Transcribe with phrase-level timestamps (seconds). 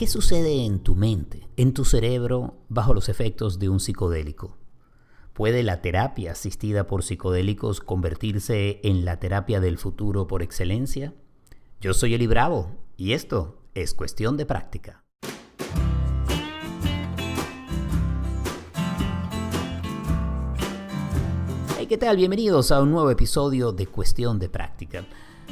[0.00, 4.56] ¿Qué sucede en tu mente, en tu cerebro, bajo los efectos de un psicodélico?
[5.34, 11.12] ¿Puede la terapia asistida por psicodélicos convertirse en la terapia del futuro por excelencia?
[11.82, 15.04] Yo soy Eli Bravo y esto es cuestión de práctica.
[21.76, 22.16] Hey, ¿qué tal?
[22.16, 25.04] Bienvenidos a un nuevo episodio de Cuestión de Práctica.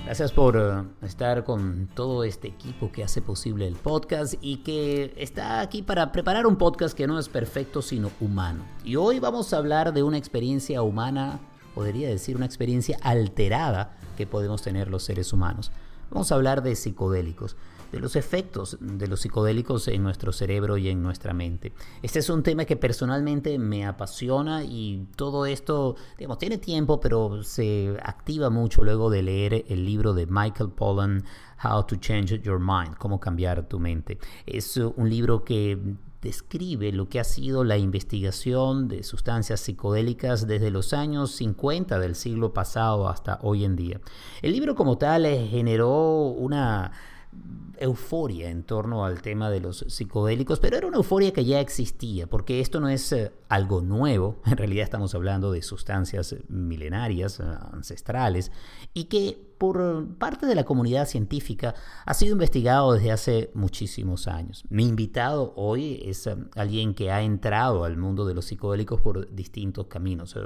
[0.05, 5.13] Gracias por eh, estar con todo este equipo que hace posible el podcast y que
[5.17, 8.65] está aquí para preparar un podcast que no es perfecto sino humano.
[8.85, 11.41] Y hoy vamos a hablar de una experiencia humana,
[11.75, 15.71] podría decir una experiencia alterada que podemos tener los seres humanos.
[16.11, 17.57] Vamos a hablar de psicodélicos
[17.93, 21.73] de los efectos de los psicodélicos en nuestro cerebro y en nuestra mente.
[22.03, 27.43] Este es un tema que personalmente me apasiona y todo esto, digamos, tiene tiempo, pero
[27.43, 31.25] se activa mucho luego de leer el libro de Michael Pollan,
[31.65, 34.19] How to Change Your Mind, cómo cambiar tu mente.
[34.47, 35.79] Es un libro que
[36.21, 42.15] describe lo que ha sido la investigación de sustancias psicodélicas desde los años 50 del
[42.17, 44.01] siglo pasado hasta hoy en día.
[44.43, 46.93] El libro como tal generó una
[47.81, 52.27] euforia en torno al tema de los psicodélicos, pero era una euforia que ya existía,
[52.27, 57.45] porque esto no es eh, algo nuevo, en realidad estamos hablando de sustancias milenarias, eh,
[57.73, 58.51] ancestrales,
[58.95, 64.65] y que por parte de la comunidad científica ha sido investigado desde hace muchísimos años.
[64.69, 69.33] Mi invitado hoy es eh, alguien que ha entrado al mundo de los psicodélicos por
[69.35, 70.37] distintos caminos,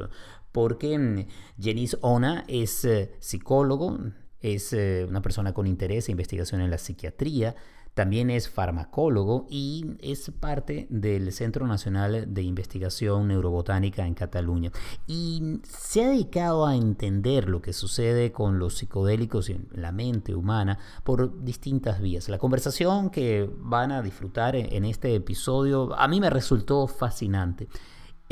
[0.51, 1.27] porque mm,
[1.59, 2.87] Jenice Ona es
[3.21, 3.99] psicólogo,
[4.43, 7.55] es eh, una persona con interés e investigación en la psiquiatría,
[7.95, 14.73] también es farmacólogo y es parte del Centro Nacional de Investigación Neurobotánica en Cataluña.
[15.07, 20.35] Y se ha dedicado a entender lo que sucede con los psicodélicos en la mente
[20.35, 22.31] humana por distintas vías.
[22.31, 27.69] La conversación que van a disfrutar en este episodio a mí me resultó fascinante.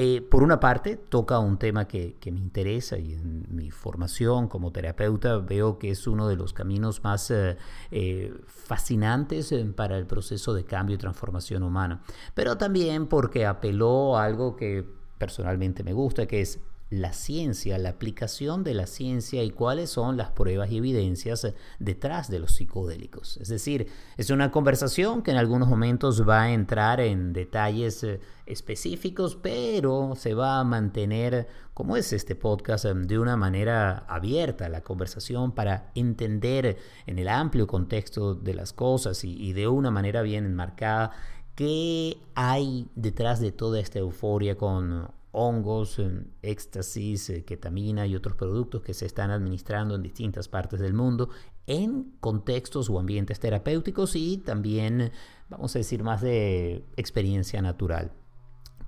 [0.02, 4.72] Eh, por una parte, toca un tema que, me interesa y en mi formación como
[4.72, 7.58] terapeuta veo que es uno de los caminos más eh,
[7.90, 12.00] eh, fascinantes para el proceso de cambio y transformación humana,
[12.32, 14.88] pero también porque apeló a algo que
[15.18, 20.16] personalmente me gusta, que es la ciencia, la aplicación de la ciencia y cuáles son
[20.16, 21.46] las pruebas y evidencias
[21.78, 23.36] detrás de los psicodélicos.
[23.36, 23.86] Es decir,
[24.16, 30.14] es una conversación que en algunos momentos va a entrar en detalles eh, específicos, pero
[30.16, 35.52] se va a mantener, como es este podcast, em, de una manera abierta la conversación
[35.52, 40.44] para entender en el amplio contexto de las cosas y, y de una manera bien
[40.44, 41.12] enmarcada
[41.54, 46.00] qué hay detrás de toda esta euforia con hongos,
[46.42, 51.30] éxtasis, eh, ketamina y otros productos que se están administrando en distintas partes del mundo
[51.66, 55.12] en contextos o ambientes terapéuticos y también,
[55.48, 58.12] vamos a decir, más de experiencia natural.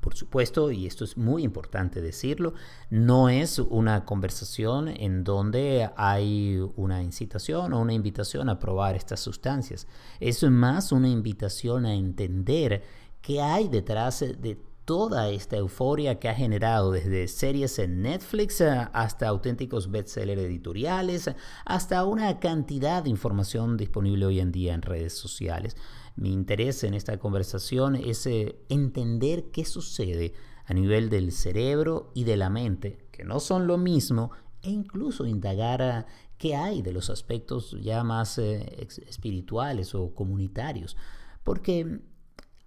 [0.01, 2.55] Por supuesto, y esto es muy importante decirlo,
[2.91, 9.21] no es una conversación en donde hay una incitación o una invitación a probar estas
[9.21, 9.87] sustancias.
[10.19, 12.83] Es más una invitación a entender
[13.21, 18.89] qué hay detrás de toda esta euforia que ha generado desde series en Netflix eh,
[18.93, 21.31] hasta auténticos bestsellers editoriales,
[21.65, 25.77] hasta una cantidad de información disponible hoy en día en redes sociales.
[26.17, 30.35] Mi interés en esta conversación es eh, entender qué sucede
[30.65, 34.31] a nivel del cerebro y de la mente, que no son lo mismo,
[34.63, 36.05] e incluso indagar eh,
[36.39, 40.97] qué hay de los aspectos ya más espirituales o comunitarios.
[41.45, 42.01] Porque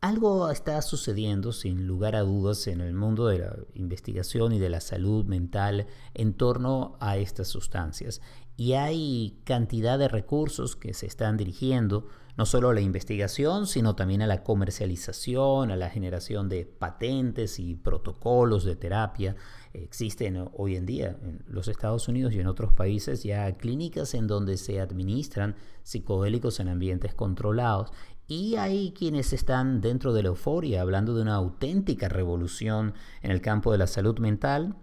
[0.06, 4.70] algo está sucediendo sin lugar a dudas en el mundo de la investigación y de
[4.70, 8.22] la salud mental en torno a estas sustancias.
[8.56, 12.08] Y hay cantidad de recursos que se están dirigiendo
[12.38, 17.60] no solo a la investigación, sino también a la comercialización, a la generación de patentes
[17.60, 19.36] y protocolos de terapia.
[19.74, 24.28] Existen hoy en día en los Estados Unidos y en otros países ya clínicas en
[24.28, 27.92] donde se administran psicodélicos en ambientes controlados
[28.28, 33.42] y hay quienes están dentro de la euforia, hablando de una auténtica revolución en el
[33.42, 34.76] campo de la salud mental.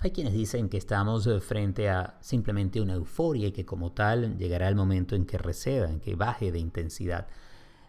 [0.00, 4.36] Hay quienes dicen que estamos eh, frente a simplemente una euforia y que como tal
[4.38, 7.28] llegará el momento en que receda, en que baje de intensidad.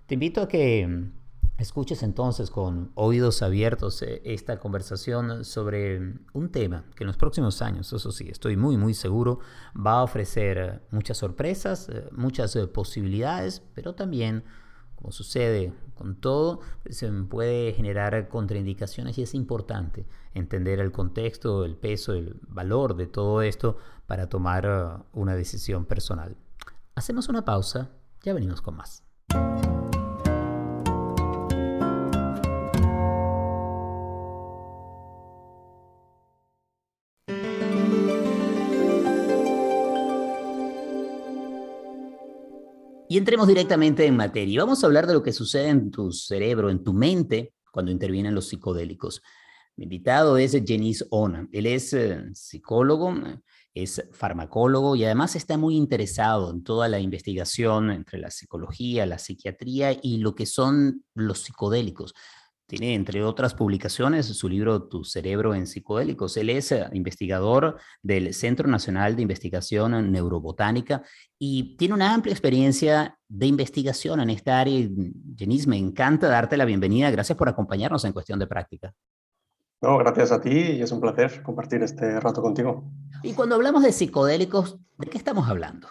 [0.05, 1.11] Te invito a que mm,
[1.57, 7.63] escuches entonces con oídos abiertos eh, esta conversación sobre un tema que en los próximos
[7.63, 9.39] años, eso sí, estoy muy muy seguro,
[9.75, 14.43] va a ofrecer eh, muchas sorpresas, muchas posibilidades, pero también
[15.05, 21.75] como sucede con todo, se puede generar contraindicaciones y es importante entender el contexto, el
[21.75, 26.35] peso, el valor de todo esto para tomar uh, una decisión personal.
[26.95, 27.91] Hacemos una pausa,
[28.23, 29.03] ya venimos con más.
[43.15, 44.59] Y entremos directamente en materia.
[44.59, 48.35] Vamos a hablar de lo que sucede en tu cerebro, en tu mente, cuando intervienen
[48.35, 49.21] los psicodélicos.
[49.77, 51.47] Mi invitado es Jenis Ona.
[51.53, 53.15] Él es eh, psicólogo,
[53.73, 59.17] es farmacólogo y además está muy interesado en toda la investigación entre la psicología, la
[59.17, 62.13] psiquiatría y lo que son los psicodélicos.
[62.67, 66.35] Tiene, entre otras publicaciones, su libro Tu cerebro en psicodélicos.
[66.35, 71.03] Él es eh, investigador del Centro Nacional de Investigación Neurobotánica
[71.37, 74.87] y tiene una amplia experiencia de investigación en esta área.
[75.37, 77.11] Jenis, me encanta darte la bienvenida.
[77.11, 78.93] Gracias por acompañarnos en Cuestión de Práctica.
[79.81, 82.91] No, gracias a ti y es un placer compartir este rato contigo.
[83.21, 85.87] Y cuando hablamos de psicodélicos, ¿de qué estamos hablando?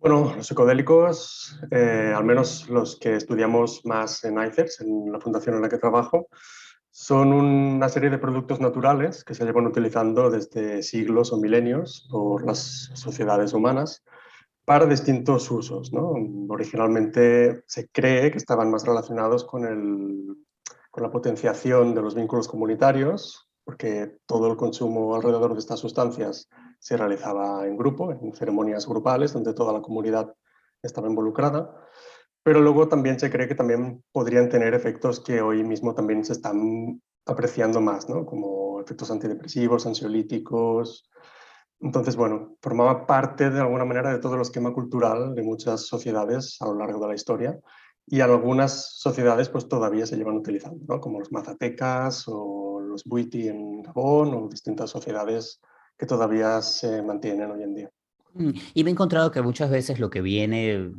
[0.00, 5.56] Bueno, los psicodélicos, eh, al menos los que estudiamos más en ICERS, en la fundación
[5.56, 6.28] en la que trabajo,
[6.90, 12.46] son una serie de productos naturales que se llevan utilizando desde siglos o milenios por
[12.46, 14.02] las sociedades humanas
[14.64, 15.92] para distintos usos.
[15.92, 16.14] ¿no?
[16.48, 20.34] Originalmente se cree que estaban más relacionados con, el,
[20.90, 26.48] con la potenciación de los vínculos comunitarios, porque todo el consumo alrededor de estas sustancias
[26.80, 30.34] se realizaba en grupo, en ceremonias grupales donde toda la comunidad
[30.82, 31.86] estaba involucrada,
[32.42, 36.32] pero luego también se cree que también podrían tener efectos que hoy mismo también se
[36.32, 38.24] están apreciando más, ¿no?
[38.24, 41.10] como efectos antidepresivos, ansiolíticos.
[41.80, 46.56] Entonces, bueno, formaba parte de alguna manera de todo el esquema cultural de muchas sociedades
[46.60, 47.58] a lo largo de la historia
[48.06, 51.00] y algunas sociedades pues todavía se llevan utilizando, ¿no?
[51.00, 55.60] como los mazatecas o los buiti en Gabón o distintas sociedades
[56.00, 57.90] que todavía se mantienen hoy en día.
[58.32, 60.90] Mm, y me he encontrado que muchas veces lo que viene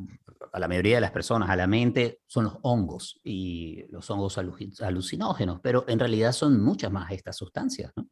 [0.53, 4.37] a la mayoría de las personas a la mente son los hongos y los hongos
[4.37, 8.07] alucinógenos, pero en realidad son muchas más estas sustancias, ¿no?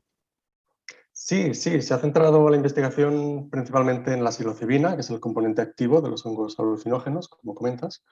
[1.12, 5.62] Sí, sí, se ha centrado la investigación principalmente en la psilocibina, que es el componente
[5.62, 8.04] activo de los hongos alucinógenos, como comentas,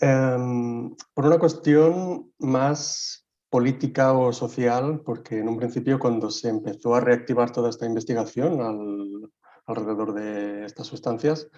[0.00, 6.94] em, por una cuestión más política o social, porque en un principio cuando se empezó
[6.94, 8.60] a reactivar toda esta investigación
[9.66, 11.48] alrededor de estas sustancias,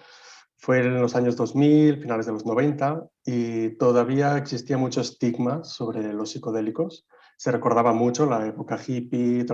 [0.57, 6.13] fue en los años 2000, finales de los 90, y todavía existía mucho estigma sobre
[6.13, 7.07] los psicodélicos.
[7.35, 9.45] Se recordaba mucho la época hippie,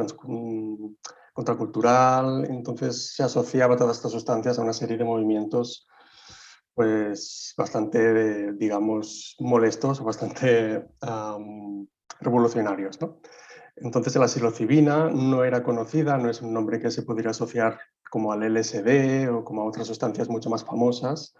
[1.34, 5.88] contracultural, entonces se asociaba todas estas sustancias a una serie de movimientos
[6.78, 10.86] pues bastante, digamos, molestos o bastante
[12.20, 13.00] revolucionarios.
[13.02, 13.20] ¿no?
[13.80, 17.80] Entonces la psilocibina no era conocida, no es un nombre que se pudiera asociar
[18.10, 21.36] como al LSD o como a otras sustancias mucho más famosas,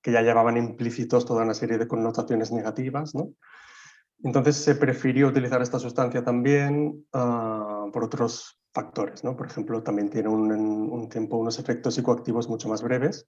[0.00, 3.14] que ya llevaban implícitos toda una serie de connotaciones negativas.
[3.14, 3.30] ¿no?
[4.22, 9.22] Entonces se prefirió utilizar esta sustancia también uh, por otros factores.
[9.22, 9.36] ¿no?
[9.36, 13.26] Por ejemplo, también tiene un, un, tiempo unos efectos psicoactivos mucho más breves.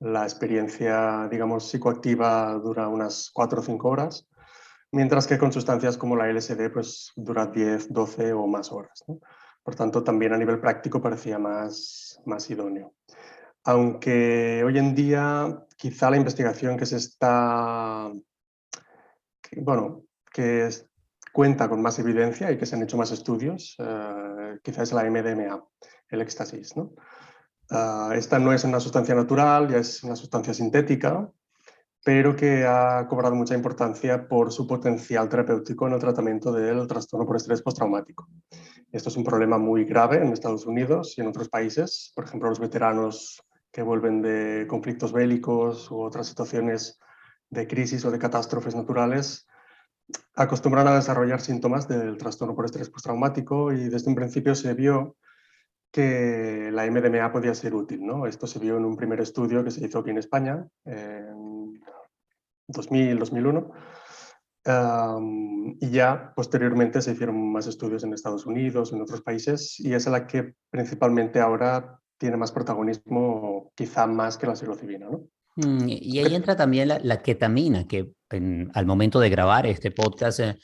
[0.00, 4.26] La experiencia, digamos, psicoactiva dura unas 4 o 5 horas
[4.92, 9.04] mientras que con sustancias como la LSD pues dura 10, 12 o más horas.
[9.62, 12.94] Por tanto, también a nivel práctico parecía más, más idóneo.
[13.64, 18.10] Aunque hoy en día quizá la investigación que se está,
[19.56, 20.68] bueno, que
[21.32, 25.04] cuenta con más evidencia y que se han hecho más estudios, uh, quizá es la
[25.04, 25.62] MDMA,
[26.08, 26.76] el éxtasis.
[26.76, 26.94] ¿no?
[27.70, 31.30] Uh, esta no es una sustancia natural, ya es una sustancia sintética,
[32.04, 37.26] pero que ha cobrado mucha importancia por su potencial terapéutico en el tratamiento del trastorno
[37.26, 38.28] por estrés postraumático.
[38.90, 42.12] Esto es un problema muy grave en Estados Unidos y en otros países.
[42.14, 46.98] Por ejemplo, los veteranos que vuelven de conflictos bélicos u otras situaciones
[47.50, 49.46] de crisis o de catástrofes naturales
[50.34, 55.16] acostumbran a desarrollar síntomas del trastorno por estrés postraumático y desde un principio se vio
[55.92, 58.04] que la MDMA podía ser útil.
[58.04, 58.26] ¿no?
[58.26, 61.49] Esto se vio en un primer estudio que se hizo aquí en España, en
[62.72, 63.70] 2000, 2001,
[64.66, 69.92] um, y ya posteriormente se hicieron más estudios en Estados Unidos, en otros países, y
[69.94, 75.08] es la que principalmente ahora tiene más protagonismo, quizá más que la psilocibina.
[75.08, 75.28] ¿no?
[75.56, 78.12] Mm, y ahí entra también la, ketamina, que
[78.74, 80.58] al momento de grabar este podcast eh,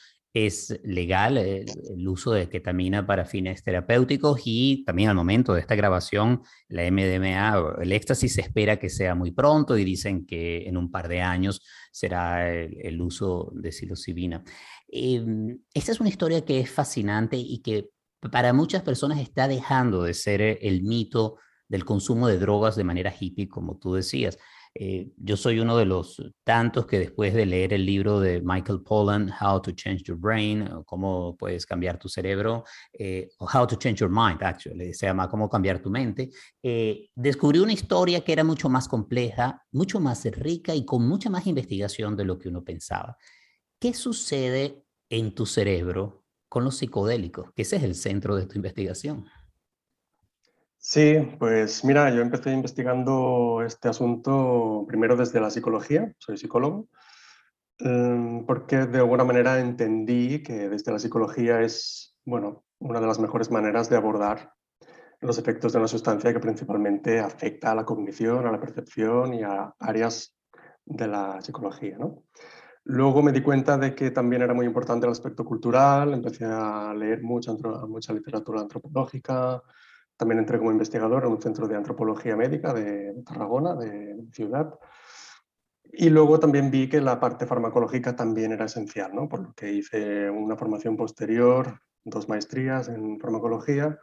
[0.44, 1.64] es legal el,
[2.06, 7.76] uso de ketamina para fines terapéuticos y también al momento de esta grabación la MDMA,
[7.80, 11.22] el éxtasis se espera que sea muy pronto y dicen que en un par de
[11.22, 14.44] años será el, uso de psilocibina.
[14.88, 17.88] Em, esta es una historia que es fascinante y que
[18.30, 23.14] para muchas personas está dejando de ser el mito del consumo de drogas de manera
[23.18, 24.36] hippie, como tú decías.
[24.78, 28.82] Eh, yo soy uno de los tantos que después de leer el libro de Michael
[28.82, 33.76] Pollan, How to Change Your Brain, cómo puedes cambiar tu cerebro, eh, o How to
[33.76, 36.28] Change Your Mind, actually, se llama Cómo cambiar tu mente,
[36.62, 41.30] eh, descubrí una historia que era mucho más compleja, mucho más rica y con mucha
[41.30, 43.16] más investigación de lo que uno pensaba.
[43.80, 47.50] ¿Qué sucede en tu cerebro con los psicodélicos?
[47.54, 49.24] Que ese es el centro de tu investigación.
[50.78, 56.88] Sí, pues mira, yo empecé investigando este asunto primero desde la psicología, soy psicólogo,
[57.78, 63.18] em, porque de alguna manera entendí que desde la psicología es, bueno, una de las
[63.18, 64.52] mejores maneras de abordar
[65.20, 69.42] los efectos de una sustancia que principalmente afecta a la cognición, a la percepción y
[69.42, 70.36] a áreas
[70.84, 71.98] de la psicología.
[71.98, 72.22] ¿no?
[72.84, 76.94] Luego me di cuenta de que también era muy importante el aspecto cultural, empecé a
[76.94, 77.52] leer mucha,
[77.88, 79.62] mucha literatura antropológica,
[80.16, 84.78] también entré como investigador en un centro de antropología médica de Tarragona, de ciudad.
[85.92, 89.28] Y luego también vi que la parte farmacológica también era esencial, ¿no?
[89.28, 93.98] por lo que hice una formación posterior, dos maestrías en farmacología.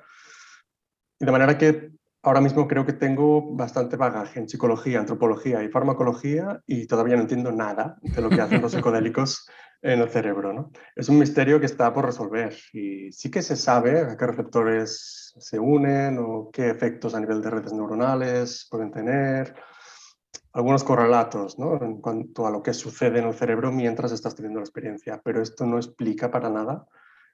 [1.20, 1.92] Y de manera que
[2.24, 7.24] ahora mismo creo que tengo bastante bagaje en psicología, antropología y farmacología y todavía no
[7.24, 9.48] entiendo nada de lo que hacen los psicodélicos
[9.82, 10.54] en el cerebro.
[10.54, 10.72] ¿no?
[10.96, 15.23] Es un misterio que está por resolver y sí que se sabe a qué receptores
[15.38, 19.56] se unen o qué efectos a nivel de redes neuronales pueden tener,
[20.54, 21.82] algunos correlatos ¿no?
[21.84, 25.42] en cuanto a lo que sucede en el cerebro mientras estás teniendo la experiencia, pero
[25.42, 26.86] esto no explica para nada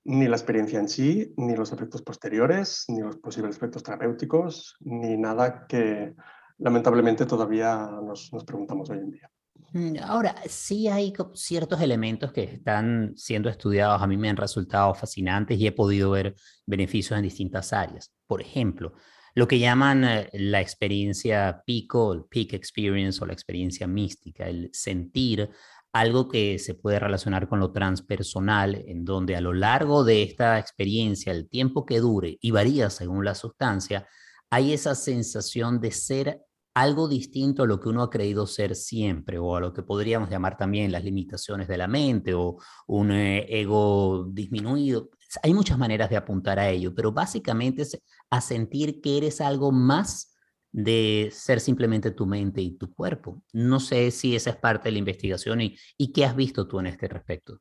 [0.05, 5.17] ni la experiencia en sí, ni los efectos posteriores, ni los posibles efectos terapéuticos, ni
[5.17, 6.15] nada que
[6.57, 9.29] lamentablemente todavía nos, nos preguntamos hoy en día.
[9.73, 14.93] Mm, ahora, sí hay ciertos elementos que están siendo estudiados, a mí me han resultado
[14.95, 16.35] fascinantes y he podido ver
[16.65, 18.11] beneficios en distintas áreas.
[18.25, 18.93] Por ejemplo,
[19.35, 24.69] lo que llaman eh, la experiencia pico, el peak experience o la experiencia mística, el
[24.73, 25.49] sentir
[25.93, 30.59] algo que se puede relacionar con lo transpersonal, en donde a lo largo de esta
[30.59, 34.07] experiencia, el tiempo que dure y varía según la sustancia,
[34.49, 36.41] hay esa sensación de ser
[36.73, 40.29] algo distinto a lo que uno ha creído ser siempre o a lo que podríamos
[40.29, 42.57] llamar también las limitaciones de la mente o
[42.87, 45.09] un eh, ego disminuido.
[45.43, 49.71] Hay muchas maneras de apuntar a ello, pero básicamente es a sentir que eres algo
[49.71, 50.35] más
[50.71, 53.41] de ser simplemente tu mente y tu cuerpo.
[53.53, 56.79] No sé si esa es parte de la investigación y, y qué has visto tú
[56.79, 57.59] en este respecto.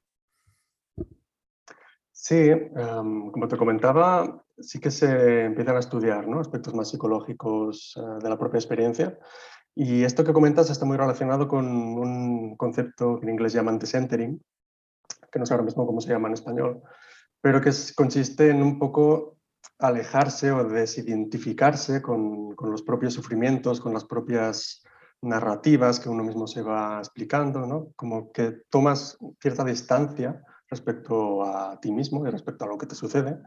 [2.21, 6.41] Sí, como te comentaba, sí que se empiezan a estudiar ¿no?
[6.41, 9.17] aspectos más psicológicos eh, de la propia experiencia.
[9.73, 14.43] Y esto que comentas está muy relacionado con un concepto que en inglés llaman decentering,
[15.31, 16.83] que no sé ahora mismo cómo se llama en español,
[17.41, 19.39] pero que consiste en un poco
[19.79, 24.83] alejarse o desidentificarse con, con los propios sufrimientos, con las propias
[25.23, 27.93] narrativas que uno mismo se va explicando, ¿no?
[27.95, 32.95] como que tomas cierta distancia respecto a ti mismo y respecto a lo que te
[32.95, 33.39] sucede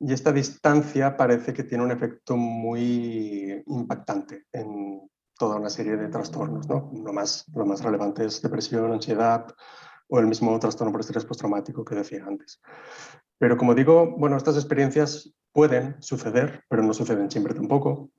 [0.00, 6.08] y esta distancia parece que tiene un efecto muy impactante en toda una serie de
[6.08, 6.68] trastornos.
[6.68, 6.90] ¿no?
[7.04, 9.46] Lo, más, lo más relevante es depresión, ansiedad
[10.08, 12.60] o el mismo trastorno por estrés postraumático que decía antes.
[13.38, 18.10] Pero como digo, bueno, estas experiencias pueden suceder, pero no suceden siempre tampoco.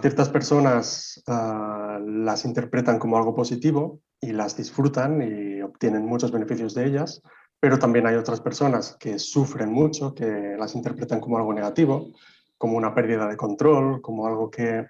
[0.00, 6.84] Ciertas personas las interpretan como algo positivo y las disfrutan y obtienen muchos beneficios de
[6.86, 7.22] ellas,
[7.60, 12.12] pero también hay otras personas que sufren mucho, que las interpretan como algo negativo,
[12.58, 14.86] como una pérdida de control, como algo que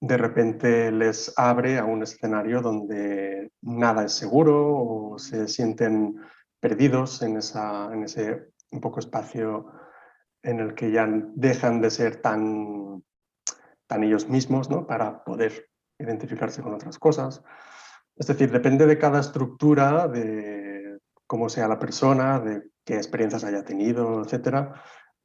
[0.00, 6.16] de repente les abre a un escenario donde nada es seguro o se sienten
[6.58, 9.66] perdidos en, en ese un poco espacio
[10.42, 13.04] en el que ya dejan de ser tan,
[13.90, 14.86] tan ellos mismos ¿no?
[14.86, 15.68] para poder
[15.98, 17.42] identificarse con otras cosas.
[18.14, 23.64] Es decir, depende de cada estructura, de cómo sea la persona, de qué experiencias haya
[23.64, 24.70] tenido, etc.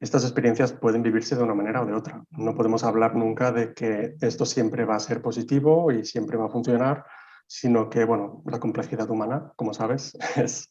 [0.00, 2.24] Estas experiencias pueden vivirse de una manera o de otra.
[2.30, 6.46] No podemos hablar nunca de que esto siempre va a ser positivo y siempre va
[6.46, 7.04] a funcionar,
[7.46, 10.68] sino que, bueno, la complejidad humana, como sabes, es,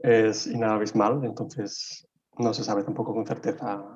[0.00, 3.95] es inabismal, entonces no se sabe tampoco con certeza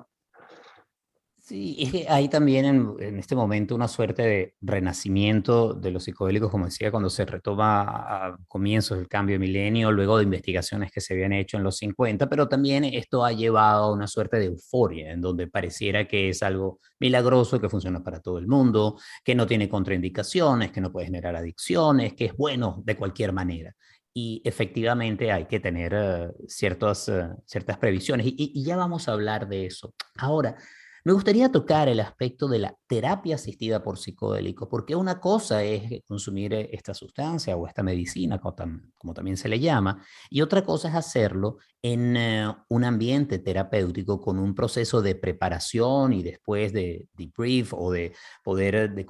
[1.51, 6.49] Sí, es que hay también en, este momento una suerte de renacimiento de los psicodélicos,
[6.49, 11.01] como decía, cuando se retoma a comienzos del cambio de milenio, luego de investigaciones que
[11.01, 14.45] se habían hecho en los 50, pero también esto ha llevado a una suerte de
[14.45, 19.35] euforia, en donde pareciera que es algo milagroso, que funciona para todo el mundo, que
[19.35, 23.75] no tiene contraindicaciones, que no puede generar adicciones, que es bueno de cualquier manera
[24.13, 29.13] y efectivamente hay que tener uh, ciertas, uh, ciertas previsiones y, y, ya vamos a
[29.13, 29.93] hablar de eso.
[30.17, 30.57] Ahora,
[31.03, 36.03] Me gustaría tocar el aspecto de la terapia asistida por psicodélicos, porque una cosa es
[36.05, 40.95] consumir esta sustancia o esta medicina, como, también se le llama, y otra cosa es
[40.95, 47.73] hacerlo en eh, un ambiente terapéutico con un proceso de preparación y después de debrief
[47.73, 49.05] o de poder de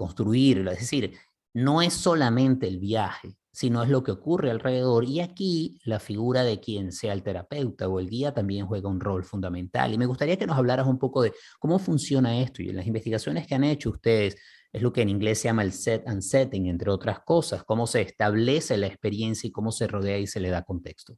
[0.71, 1.17] es decir,
[1.53, 5.03] no es solamente el viaje, sino es lo que ocurre alrededor.
[5.03, 8.99] Y aquí la figura de quien sea el terapeuta o el guía también juega un
[8.99, 9.93] rol fundamental.
[9.93, 12.87] Y me gustaría que nos hablaras un poco de cómo funciona esto y en las
[12.87, 14.37] investigaciones que han hecho ustedes.
[14.71, 17.87] Es lo que en inglés se llama el set and setting, entre otras cosas, cómo
[17.87, 21.17] se establece la experiencia y cómo se rodea y se le da contexto.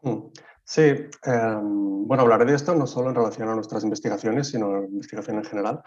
[0.00, 0.30] Mm,
[0.64, 0.82] sí,
[1.24, 5.36] em, bueno, hablaré de esto no solo en relación a nuestras investigaciones, sino en investigación
[5.36, 5.82] en general,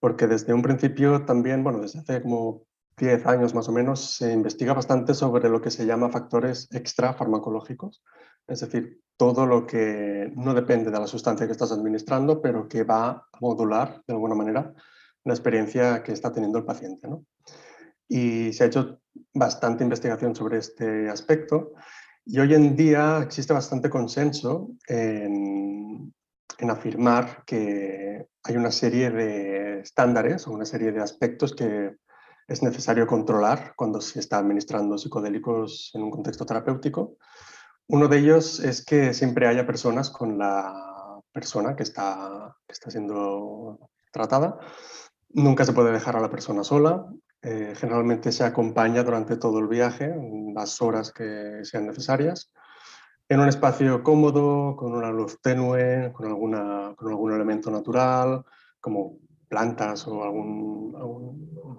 [0.00, 2.62] porque desde un principio también, bueno, desde hace como
[2.96, 8.02] 10 años más o menos, se investiga bastante sobre lo que se llama factores extrafarmacológicos,
[8.46, 12.82] es decir, todo lo que no depende de la sustancia que estás administrando, pero que
[12.84, 14.74] va a modular de alguna manera
[15.24, 17.08] la experiencia que está teniendo el paciente.
[18.08, 19.00] Y se ha hecho
[19.32, 21.72] bastante investigación sobre este aspecto
[22.26, 26.12] y hoy en día existe bastante consenso en,
[26.58, 31.96] en afirmar que hay una serie de estándares o una serie de aspectos que
[32.46, 37.16] es necesario controlar cuando se está administrando psicodélicos en un contexto terapéutico.
[37.86, 42.90] Uno de ellos es que siempre haya personas con la persona que está, que está
[42.90, 44.58] siendo tratada.
[45.30, 47.06] Nunca se puede dejar a la persona sola.
[47.42, 50.14] Eh, generalmente se acompaña durante todo el viaje,
[50.54, 52.50] las horas que sean necesarias,
[53.28, 58.44] en un espacio cómodo, con una luz tenue, con, alguna, con algún elemento natural,
[58.80, 60.94] como plantas o algún,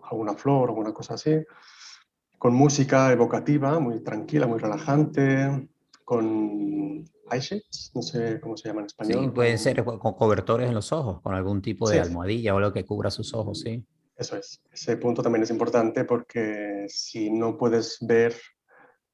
[0.03, 1.38] alguna flor, alguna cosa así,
[2.38, 5.69] con música evocativa, muy tranquila, muy relajante,
[6.03, 9.24] con eyeshades, no sé cómo se llama en español.
[9.24, 12.72] Sí, pueden ser con cobertores en los ojos, con algún tipo de almohadilla o lo
[12.72, 13.84] que cubra sus ojos, sí.
[14.17, 14.62] Eso es.
[14.72, 18.35] Ese punto también es importante porque si no puedes ver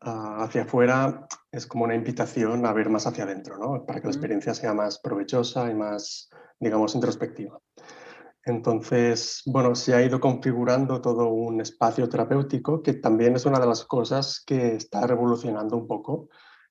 [0.02, 3.86] ah, hacia afuera, es como una invitación a ver más hacia adentro, ¿no?
[3.86, 7.60] Para que la experiencia sea más provechosa y más, digamos, introspectiva.
[8.43, 13.67] Entonces, bueno, se ha ido configurando todo un espacio terapéutico que también es una de
[13.67, 16.30] las cosas que está revolucionando un poco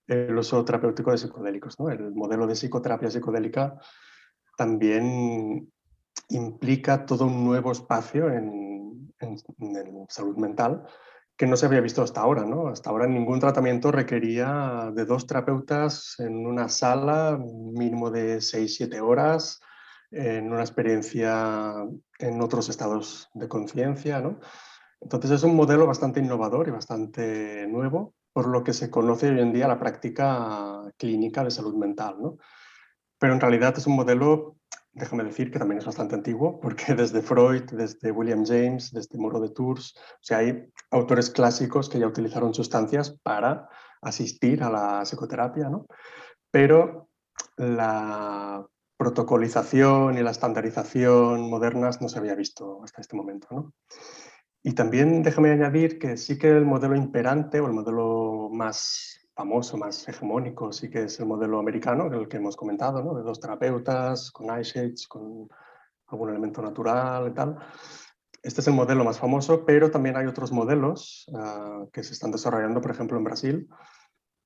[0.09, 1.79] el uso terapéutico de psicodélicos.
[1.79, 1.89] ¿no?
[1.89, 3.79] El modelo de psicoterapia psicodélica
[4.57, 5.71] también
[6.29, 9.39] implica todo un nuevo espacio en, en,
[10.09, 10.85] salud mental
[11.37, 12.45] que no se había visto hasta ahora.
[12.45, 12.67] ¿no?
[12.67, 19.61] Hasta ahora ningún tratamiento requería de dos terapeutas en una sala, mínimo de 6-7 horas,
[20.11, 21.87] en una experiencia
[22.19, 24.21] en otros estados de conciencia.
[24.21, 24.41] ¿no?
[25.01, 29.41] Entonces es un modelo bastante innovador y bastante nuevo, por lo que se conoce hoy
[29.41, 32.17] en día la práctica clínica de salud mental.
[32.21, 32.37] ¿no?
[33.19, 34.57] Pero en realidad es un modelo,
[34.93, 39.43] déjame decir, que también es bastante antiguo, porque desde Freud, desde William James, desde Moreau
[39.43, 43.69] de Tours, o sea, hay autores clásicos que ya utilizaron sustancias para
[44.03, 45.87] asistir a la psicoterapia, ¿no?
[46.51, 47.11] Pero
[47.57, 48.67] la
[49.01, 53.49] protocolización y la estandarización modernas no se había visto hasta este momento.
[53.51, 53.73] ¿no?
[54.63, 59.79] Y también déjame añadir que sí que el modelo imperante o el modelo más famoso,
[59.79, 63.15] más hegemónico, sí que es el modelo americano, el que hemos comentado, ¿no?
[63.15, 65.49] de dos terapeutas, con eyeshades, con
[66.09, 67.57] algún elemento natural y tal.
[68.43, 72.33] Este es el modelo más famoso, pero también hay otros modelos uh, que se están
[72.33, 73.69] desarrollando, por ejemplo, en Brasil,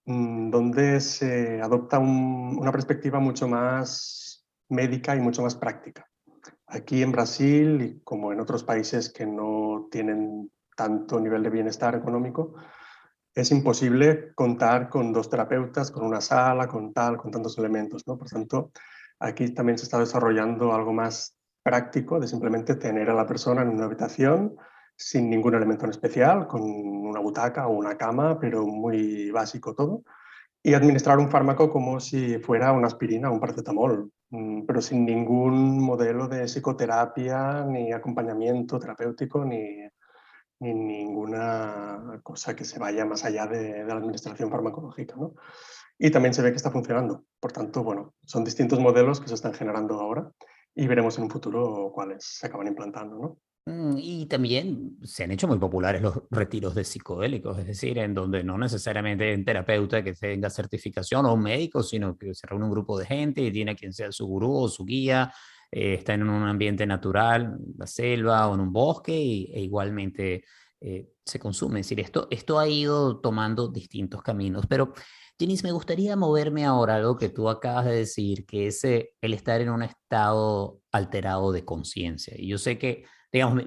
[0.04, 4.33] mmm, donde se adopta un, una perspectiva mucho más
[4.74, 6.06] médica y mucho más práctica.
[6.66, 11.94] Aquí en Brasil, y como en otros países que no tienen tanto nivel de bienestar
[11.94, 12.54] económico,
[13.34, 18.06] es imposible contar con dos terapeutas, con una sala, con tal, con tantos elementos.
[18.06, 18.16] ¿no?
[18.16, 18.70] Por tanto,
[19.18, 23.70] aquí también se está desarrollando algo más práctico de simplemente tener a la persona en
[23.70, 24.56] una habitación
[24.96, 30.04] sin ningún elemento en especial, con una butaca o una cama, pero muy básico todo,
[30.66, 35.78] y administrar un fármaco como si fuera una aspirina un paracetamol, mm, pero sin ningún
[35.78, 39.86] modelo de psicoterapia, ni acompañamiento terapéutico, ni,
[40.60, 45.14] ni ninguna cosa que se vaya más allá de, la administración farmacológica.
[45.16, 45.34] ¿no?
[45.98, 47.24] Y también se ve que está funcionando.
[47.40, 50.30] Por tanto, bueno, son distintos modelos que se están generando ahora
[50.74, 53.18] y veremos en un futuro cuáles se acaban implantando.
[53.18, 53.38] ¿no?
[53.66, 58.12] Mm, y también se han hecho muy populares los retiros de psicodélicos, es decir, en
[58.12, 62.66] donde no necesariamente un terapeuta que tenga certificación o un médico, sino que se reúne
[62.66, 65.32] un grupo de gente y tiene a quien sea su gurú o su guía,
[65.70, 70.44] eh, está en un ambiente natural, la selva o en un bosque y, e igualmente
[70.80, 71.80] eh, se consume.
[71.80, 74.92] Es decir, esto, esto ha ido tomando distintos caminos, pero
[75.38, 79.14] Jenis, me gustaría moverme ahora a algo que tú acabas de decir, que es eh,
[79.20, 82.34] el estar en un estado alterado de conciencia.
[82.36, 83.64] Y yo sé que, digamos,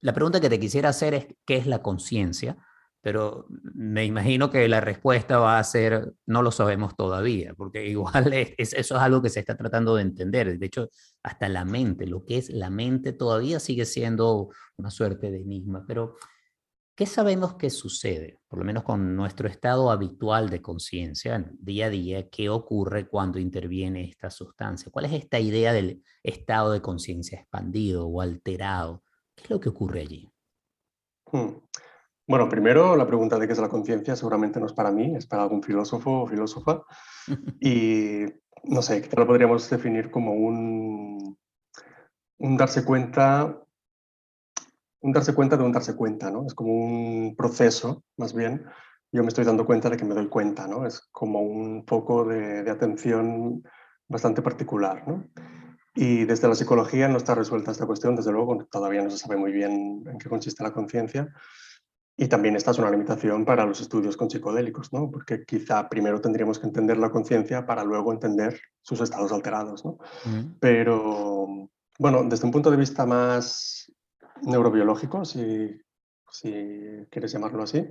[0.00, 2.56] la pregunta que te quisiera hacer es, ¿qué es la conciencia?
[3.00, 8.32] Pero me imagino que la respuesta va a ser, no lo sabemos todavía, porque igual
[8.32, 10.58] es, eso es algo que se está tratando de entender.
[10.58, 10.90] De hecho,
[11.22, 15.84] hasta la mente, lo que es la mente todavía sigue siendo una suerte de enigma.
[15.86, 16.16] Pero
[16.98, 21.90] ¿Qué sabemos que sucede, por lo menos con nuestro estado habitual de conciencia, día a
[21.90, 22.28] día?
[22.28, 24.90] ¿Qué ocurre cuando interviene esta sustancia?
[24.90, 29.04] ¿Cuál es esta idea del estado de conciencia expandido o alterado?
[29.36, 30.28] ¿Qué es lo que ocurre allí?
[31.30, 31.60] Hmm.
[32.26, 35.24] Bueno, primero la pregunta de qué es la conciencia seguramente no es para mí, es
[35.24, 36.82] para algún filósofo o filósofa.
[37.60, 38.24] y
[38.64, 41.38] no sé, qué lo podríamos definir como un,
[42.38, 43.62] un darse cuenta
[45.00, 46.46] un darse cuenta de un darse cuenta, ¿no?
[46.46, 48.64] Es como un proceso, más bien.
[49.12, 50.86] Yo me estoy dando cuenta de que me doy cuenta, ¿no?
[50.86, 53.62] Es como un foco de, atención
[54.06, 55.26] bastante particular, ¿no?
[55.94, 59.36] Y desde la psicología no está resuelta esta cuestión, desde luego, todavía no se sabe
[59.36, 61.32] muy bien en qué consiste la conciencia.
[62.16, 65.10] Y también esta es una limitación para los estudios con psicodélicos, ¿no?
[65.10, 69.98] Porque quizá primero tendríamos que entender la conciencia para luego entender sus estados alterados, ¿no?
[70.58, 71.46] Pero,
[71.98, 73.92] bueno, desde un punto de vista más
[74.42, 75.80] neurobiológico, si,
[77.10, 77.86] quieres llamarlo así.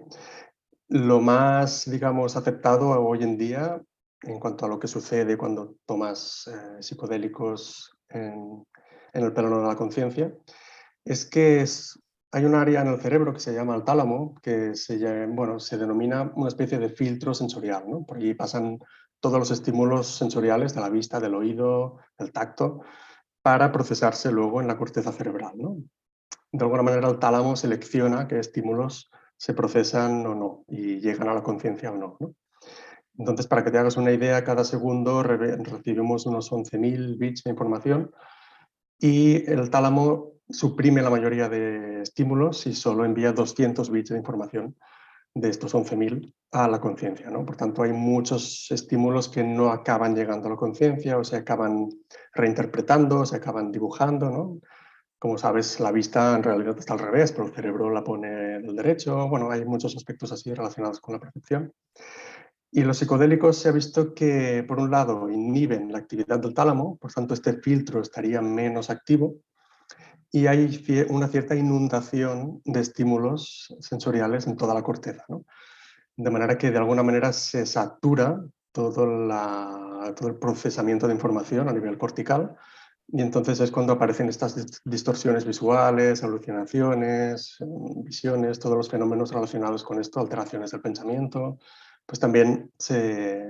[0.89, 3.81] Lo más, digamos, aceptado hoy en día
[4.21, 8.65] en cuanto a lo que sucede cuando tomas eh, psicodélicos en,
[9.13, 10.33] el plano de la conciencia,
[11.03, 11.99] es que es,
[12.31, 15.77] hay un área en el cerebro que se llama el tálamo, que se, bueno, se
[15.77, 17.86] denomina una especie de filtro sensorial.
[17.88, 18.05] ¿no?
[18.05, 18.79] Por allí pasan
[19.19, 22.81] todos los estímulos sensoriales de la vista, del oído, del tacto,
[23.41, 25.53] para procesarse luego en la corteza cerebral.
[25.55, 25.77] ¿no?
[26.51, 31.33] De alguna manera el tálamo selecciona qué estímulos se procesan o no y llegan a
[31.33, 32.17] la conciencia o no,
[33.17, 38.12] Entonces, para que te hagas una idea, cada segundo recibimos unos 11.000 bits de información
[38.99, 44.75] y el tálamo suprime la mayoría de estímulos y solo envía 200 bits de información
[45.33, 47.29] de estos 11.000 a la conciencia.
[47.29, 47.45] ¿no?
[47.45, 51.89] Por tanto, hay muchos estímulos que no acaban llegando a la conciencia o se acaban
[52.33, 54.29] reinterpretando, se acaban dibujando.
[54.29, 54.60] ¿no?
[55.19, 58.75] Como sabes, la vista en realidad está al revés, pero el cerebro la pone del
[58.75, 59.27] derecho.
[59.27, 61.73] Bueno, hay muchos aspectos así relacionados con la percepción.
[62.71, 66.97] Y los psicodélicos se ha visto que, por un lado, inhiben la actividad del tálamo,
[66.97, 69.38] por tanto, este filtro estaría menos activo.
[70.32, 75.25] Y hay una cierta inundación de estímulos sensoriales en toda la corteza.
[76.15, 78.39] De manera que, de alguna manera, se satura
[78.71, 82.56] todo, la, todo el procesamiento de información a nivel cortical
[83.09, 87.57] y entonces es cuando aparecen estas distorsiones visuales, alucinaciones,
[88.03, 91.57] visiones, todos los fenómenos relacionados con esto, alteraciones del pensamiento,
[92.05, 93.45] pues también se,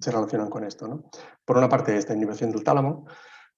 [0.00, 0.86] se relacionan con esto.
[0.86, 1.04] ¿no?
[1.44, 3.06] Por una parte, esta inhibición del tálamo,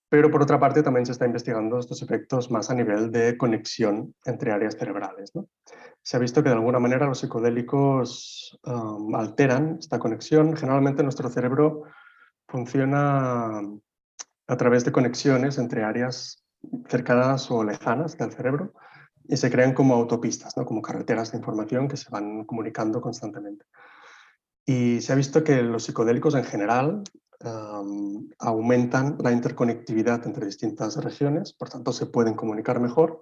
[0.08, 4.14] pero por otra parte también se está investigando estos efectos más a nivel de conexión
[4.24, 5.34] entre áreas cerebrales.
[5.34, 5.48] ¿no?
[6.02, 10.56] Se ha visto que de alguna manera los psicodélicos um, alteran esta conexión.
[10.56, 11.82] Generalmente nuestro cerebro
[12.46, 13.60] funciona
[14.46, 16.44] a través de conexiones entre áreas
[16.88, 18.72] cercanas o lejanas del cerebro
[19.26, 20.64] y se crean como autopistas, ¿no?
[20.64, 23.64] como carreteras de información que se van comunicando constantemente.
[24.66, 27.02] Y se ha visto que los psicodélicos en general
[28.38, 33.20] aumentan la interconectividad entre distintas regiones, por tanto se pueden comunicar mejor,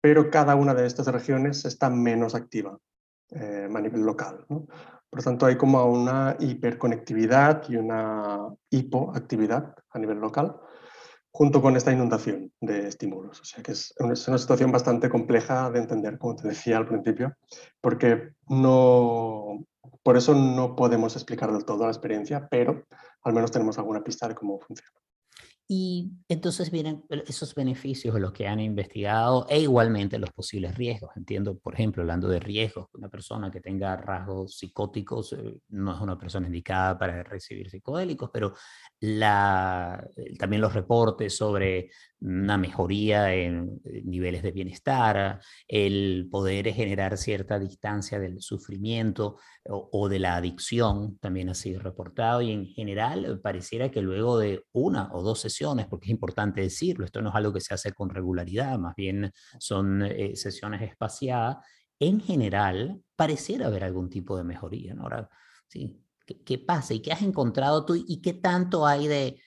[0.00, 2.78] pero cada una de estas regiones está menos activa
[3.30, 4.44] eh, a nivel local.
[5.10, 10.56] Por lo tanto, hay como una hiperconectividad y una hipoactividad a nivel local,
[11.30, 13.40] junto con esta inundación de estímulos.
[13.40, 17.36] O sea que es una, situación bastante compleja de entender, como te decía al principio,
[17.80, 19.64] porque no,
[20.02, 22.84] por eso no podemos explicar del todo la experiencia, pero
[23.22, 24.98] al menos tenemos alguna pista de cómo funciona.
[25.70, 31.10] Y entonces vienen esos beneficios los que han investigado e igualmente los posibles riesgos.
[31.14, 36.00] Entiendo, por ejemplo, hablando de riesgos, una persona que tenga rasgos psicóticos eh, no es
[36.00, 38.54] una persona indicada para recibir psicodélicos, pero
[39.00, 40.02] la,
[40.38, 48.18] también los reportes sobre una mejoría en niveles de bienestar, el poder generar cierta distancia
[48.18, 54.02] del sufrimiento o, de la adicción también ha sido reportado y en general pareciera que
[54.02, 57.60] luego de una o dos sesiones, porque es importante decirlo, esto no es algo que
[57.60, 61.58] se hace con regularidad, más bien son eh, sesiones espaciadas,
[62.00, 64.94] en general pareciera haber algún tipo de mejoría.
[64.98, 65.28] Ahora,
[65.68, 66.94] sí, ¿qué, ¿qué pasa?
[66.94, 67.94] ¿Y qué has encontrado tú?
[67.94, 69.40] ¿Y qué tanto hay de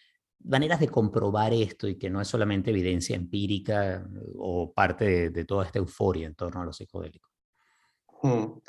[0.43, 4.05] maneras de comprobar esto y que no es solamente evidencia empírica
[4.37, 7.31] o parte de, toda esta euforia en torno a los psicodélicos?
[8.21, 8.59] Hmm.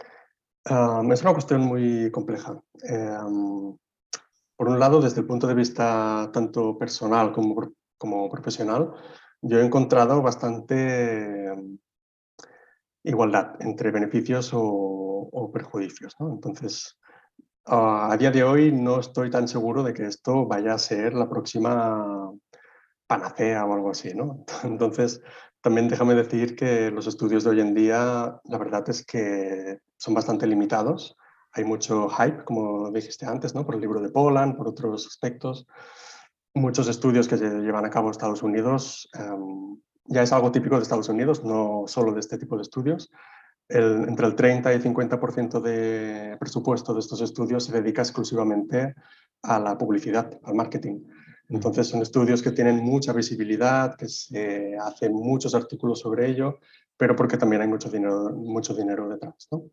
[1.13, 2.63] es una cuestión muy compleja.
[2.83, 3.77] Em,
[4.57, 8.93] por un lado, desde el punto de vista tanto personal como, como profesional,
[9.41, 11.79] yo he encontrado bastante em,
[13.05, 16.15] igualdad entre beneficios o, perjuicios.
[16.21, 16.99] Entonces,
[17.65, 21.29] a día de hoy no estoy tan seguro de que esto vaya a ser la
[21.29, 22.33] próxima
[23.07, 24.15] panacea o algo así.
[24.15, 24.45] ¿no?
[24.65, 25.21] Entonces,
[25.61, 30.15] también déjame decir que los estudios de hoy en día, la verdad es que son
[30.15, 31.17] bastante limitados.
[31.53, 33.65] Hay mucho hype, como dijiste antes, ¿no?
[33.65, 35.67] por el libro de Poland, por otros aspectos.
[36.55, 40.77] Muchos estudios que se llevan a cabo en Estados Unidos em, ya es algo típico
[40.77, 43.11] de Estados Unidos, no solo de este tipo de estudios.
[43.73, 48.95] Entre el 30 y 50% de presupuesto de estos estudios se dedica exclusivamente
[49.43, 51.01] a la publicidad, al marketing.
[51.49, 56.61] Entonces son estudios que tienen mucha visibilidad, que se hacen muchos artículos sobre ello,
[56.97, 59.49] pero porque también hay mucho dinero, mucho dinero detrás.
[59.51, 59.65] ¿no?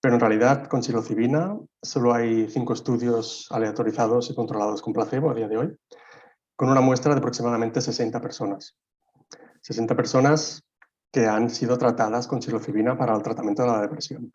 [0.00, 5.34] Pero en realidad con psilocibina solo hay cinco estudios aleatorizados y controlados con placebo a
[5.34, 5.76] día de hoy,
[6.56, 8.76] con una muestra de aproximadamente 60 personas.
[9.62, 10.64] 60 personas
[11.12, 14.32] que han sido tratadas con psilocibina para el tratamiento de la depresión.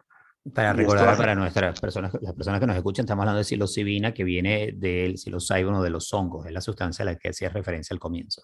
[0.54, 4.24] Para recordar para nuestras personas, las personas que nos escuchan, estamos hablando de psilocibina que
[4.24, 8.00] viene del psilocybin de los hongos, es la sustancia a la que hacía referencia al
[8.00, 8.44] comienzo.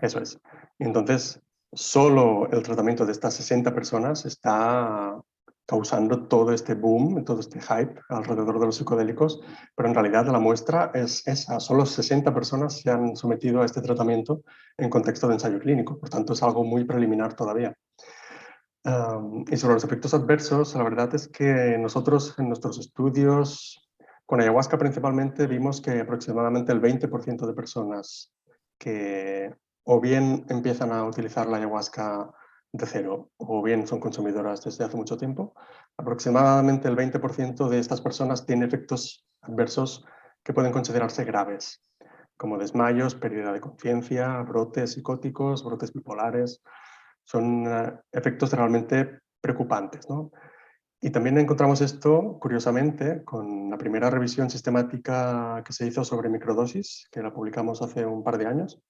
[0.00, 0.40] Eso es.
[0.78, 1.40] Entonces,
[1.72, 5.20] solo el tratamiento de estas 60 personas está
[5.68, 9.40] causando todo este boom, todo este hype alrededor de los psicodélicos,
[9.76, 11.60] pero en realidad la muestra es esa.
[11.60, 14.40] Solo 60 personas se han sometido a este tratamiento
[14.78, 17.76] en contexto de ensayo clínico, por tanto es algo muy preliminar todavía
[19.50, 23.88] y sobre los efectos adversos, la verdad es que nosotros en nuestros estudios
[24.24, 28.32] con ayahuasca principalmente vimos que aproximadamente el 20% de personas
[28.78, 29.54] que
[29.84, 32.30] o bien empiezan a utilizar la ayahuasca
[32.72, 35.54] de cero o bien son consumidoras desde hace mucho tiempo,
[35.96, 40.04] aproximadamente el 20% de estas personas tiene efectos adversos
[40.42, 41.82] que pueden considerarse graves,
[42.36, 46.62] como desmayos, pérdida de conciencia, brotes psicóticos, brotes bipolares,
[47.24, 50.08] son eh, efectos realmente preocupantes.
[50.08, 50.30] ¿no?
[51.00, 57.08] Y también encontramos esto, curiosamente, con la primera revisión sistemática que se hizo sobre microdosis,
[57.12, 58.82] que la publicamos hace un par de años.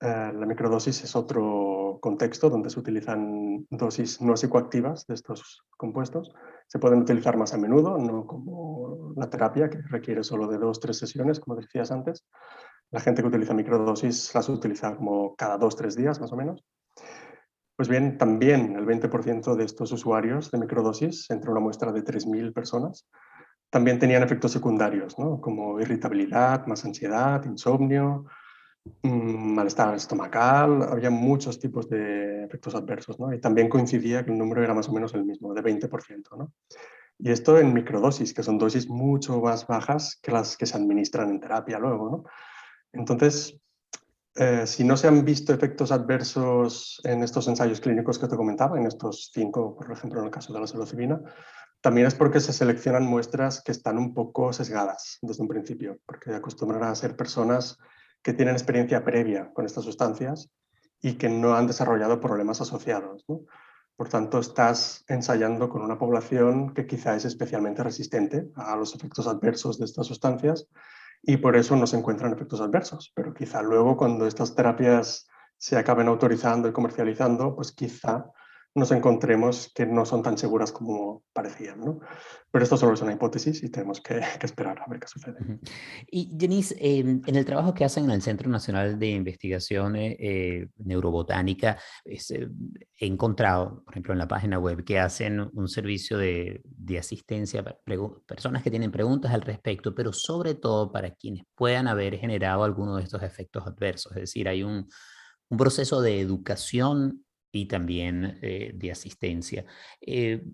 [0.00, 6.32] Eh, la microdosis es otro contexto donde se utilizan dosis no psicoactivas de estos compuestos.
[6.66, 10.80] Se pueden utilizar más a menudo, no como la terapia, que requiere solo de dos
[10.80, 12.26] tres sesiones, como decías antes.
[12.90, 16.64] La gente que utiliza microdosis las utiliza como cada dos tres días, más o menos.
[17.74, 22.54] Pues bien, también el 20% de estos usuarios de microdosis, entre una muestra de 3.000
[22.54, 23.06] personas,
[23.70, 25.40] también tenían efectos secundarios, ¿no?
[25.40, 28.24] como irritabilidad, más ansiedad, insomnio,
[29.02, 33.18] malestar estomacal, había muchos tipos de efectos adversos.
[33.18, 33.32] ¿no?
[33.32, 36.36] Y también coincidía que el número era más o menos el mismo, de 20%.
[36.36, 36.52] ¿no?
[37.18, 41.30] Y esto en microdosis, que son dosis mucho más bajas que las que se administran
[41.30, 42.10] en terapia luego.
[42.10, 42.24] ¿no?
[42.92, 43.58] Entonces,
[44.34, 48.78] eh, si no se han visto efectos adversos en estos ensayos clínicos que te comentaba,
[48.78, 51.20] en estos cinco, por ejemplo, en el caso de la psilocibina,
[51.80, 56.34] también es porque se seleccionan muestras que están un poco sesgadas desde un principio, porque
[56.34, 57.78] acostumbran a ser personas
[58.26, 60.50] que tienen experiencia previa con estas sustancias
[61.00, 63.24] y que no han desarrollado problemas asociados.
[63.94, 69.28] Por tanto, estás ensayando con una población que quizá es especialmente resistente a los efectos
[69.28, 70.66] adversos de estas sustancias
[71.22, 73.12] y por eso no se encuentran efectos adversos.
[73.14, 78.32] Pero quizá luego cuando estas terapias se acaben autorizando y comercializando, pues quizá
[78.76, 81.80] nos encontremos que no son tan seguras como parecían.
[81.80, 81.98] ¿no?
[82.50, 85.38] Pero esto solo es una hipótesis y tenemos que, esperar a ver qué sucede.
[86.06, 90.68] Y Denise, em, en el trabajo que hacen en el Centro Nacional de Investigación eh,
[90.76, 92.18] Neurobotánica, eh,
[93.00, 97.64] he encontrado, por ejemplo, en la página web que hacen un servicio de, de asistencia
[97.64, 97.78] para
[98.26, 102.96] personas que tienen preguntas al respecto, pero sobre todo para quienes puedan haber generado alguno
[102.96, 104.12] de estos efectos adversos.
[104.12, 104.86] Es decir, hay un,
[105.48, 107.25] un proceso de educación
[107.56, 109.64] y también eh, de asistencia.
[110.00, 110.44] Eh,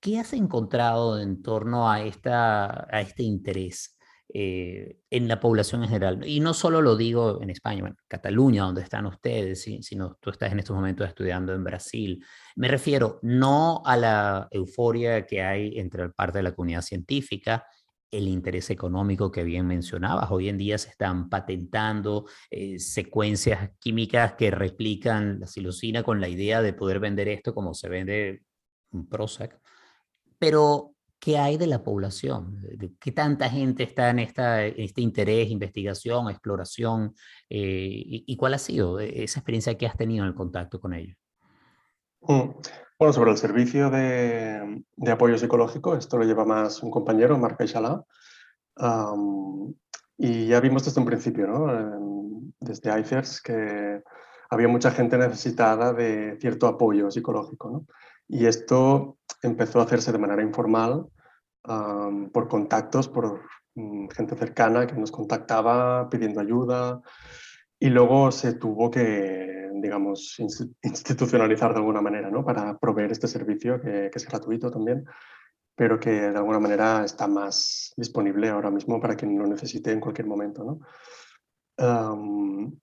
[0.00, 3.98] ¿Qué has encontrado en torno a, esta, a este interés
[4.32, 6.24] eh, en la población en general?
[6.24, 10.52] Y no solo lo digo en España, en Cataluña, donde están ustedes, sino tú estás
[10.52, 12.24] en estos momentos estudiando en Brasil.
[12.54, 17.66] Me refiero no a la euforia que hay entre parte de la comunidad científica,
[18.10, 20.30] el interés económico que bien mencionabas.
[20.30, 26.28] Hoy en día se están patentando eh, secuencias químicas que replican la psilocina con la
[26.28, 28.42] idea de poder vender esto como se vende
[28.90, 29.60] un Prozac.
[30.38, 32.62] Pero, ¿qué hay de la población?
[32.98, 37.14] ¿Qué tanta gente está en, este interés, investigación, exploración?
[37.50, 41.16] Eh, y, cuál ha sido esa experiencia que has tenido en el contacto con ellos?
[42.22, 42.50] Mm.
[42.98, 48.02] Bueno, sobre el servicio de, apoyo psicológico, esto lo lleva más un compañero, Marc Eixalá,
[50.16, 52.52] y ya vimos desde un principio, ¿no?
[52.58, 54.02] desde ICERS, que
[54.50, 57.70] había mucha gente necesitada de cierto apoyo psicológico.
[57.70, 57.86] ¿no?
[58.26, 61.06] Y esto empezó a hacerse de manera informal,
[62.32, 63.42] por contactos, por
[63.76, 67.00] mm, gente cercana que nos contactaba pidiendo ayuda.
[67.80, 70.36] Y luego se tuvo que, digamos,
[70.82, 72.44] institucionalizar de alguna manera, ¿no?
[72.44, 75.04] Para proveer este servicio, que, es gratuito también,
[75.76, 80.00] pero que de alguna manera está más disponible ahora mismo para quien lo necesite en
[80.00, 80.80] cualquier momento, ¿no?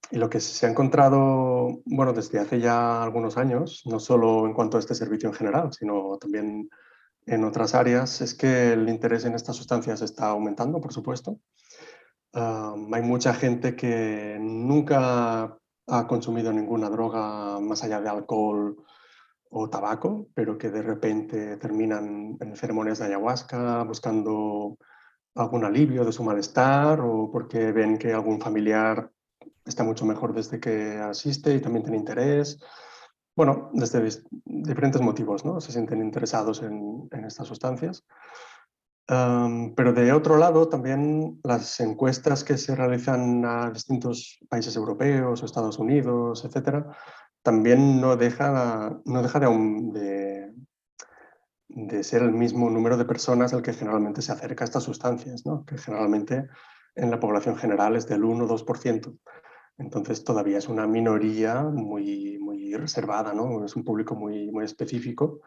[0.10, 4.54] y lo que se ha encontrado, bueno, desde hace ya algunos años, no solo en
[4.54, 6.70] cuanto a este servicio en general, sino también
[7.26, 11.42] en otras áreas, es que el interés en estas sustancias está aumentando, por supuesto
[12.36, 18.76] hay mucha gente que nunca ha consumido ninguna droga más allá de alcohol
[19.50, 24.78] o tabaco, pero que de repente terminan en ceremonias de ayahuasca buscando
[25.36, 29.10] algún alivio de su malestar o porque ven que algún familiar
[29.64, 32.60] está mucho mejor desde que asiste y también tiene interés.
[33.36, 35.62] Bueno, desde diferentes motivos, ¿no?
[35.62, 38.04] Se sienten interesados en, en estas sustancias
[39.08, 45.78] pero de otro lado, también las encuestas que se realizan a distintos países europeos Estados
[45.78, 46.88] Unidos, etcétera,
[47.44, 50.52] también no deja, no deja de,
[51.68, 55.46] de, ser el mismo número de personas al que generalmente se acerca a estas sustancias,
[55.46, 55.64] ¿no?
[55.66, 56.48] que generalmente
[56.96, 59.20] en la población general es del 1 o 2%.
[59.78, 63.64] Entonces todavía es una minoría muy, muy reservada, ¿no?
[63.64, 65.42] es un público muy, muy específico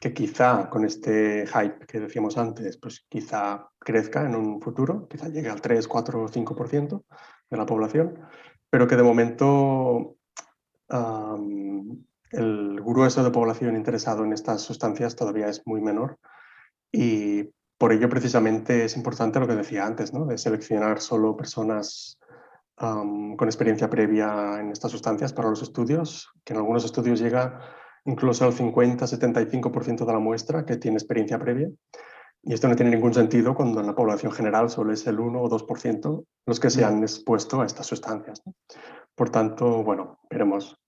[0.00, 5.28] que quizá con este hype que decíamos antes, pues quizá crezca en un futuro, quizá
[5.28, 7.04] llegue al 3, 4 o 5%
[7.50, 8.18] de la población,
[8.70, 10.16] pero que de momento
[12.32, 16.18] el grueso de población interesado en estas sustancias todavía es muy menor
[16.90, 20.24] y por ello precisamente es importante lo que decía antes, ¿no?
[20.24, 22.18] de seleccionar solo personas
[22.74, 27.60] con experiencia previa en estas sustancias para los estudios, que en algunos estudios llega
[28.04, 31.70] incluso al 50-75% de la muestra que tiene experiencia previa.
[32.42, 35.40] Y esto no tiene ningún sentido cuando en la población general solo es el 1
[35.40, 38.42] o 2% los que se han expuesto a estas sustancias.
[39.14, 40.78] Por tanto, bueno, veremos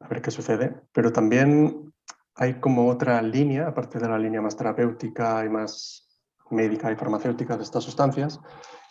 [0.00, 0.74] a ver qué sucede.
[0.92, 1.92] Pero también
[2.34, 6.08] hay como otra línea, aparte de la línea más terapéutica y más
[6.50, 8.40] médica y farmacéutica de estas sustancias,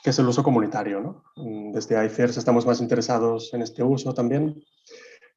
[0.04, 1.02] que es el uso comunitario.
[1.02, 1.24] ¿no?
[1.74, 4.64] Desde ICERS estamos más interesados en este uso también,